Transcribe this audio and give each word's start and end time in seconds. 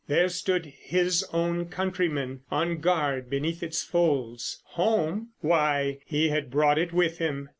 There 0.07 0.29
stood 0.29 0.65
his 0.65 1.23
own 1.31 1.65
countrymen 1.65 2.39
on 2.49 2.79
guard 2.79 3.29
beneath 3.29 3.61
its 3.61 3.83
folds. 3.83 4.63
Home? 4.69 5.27
Why, 5.41 5.99
he 6.07 6.29
had 6.29 6.49
brought 6.49 6.79
it 6.79 6.91
with 6.91 7.19
him. 7.19 7.49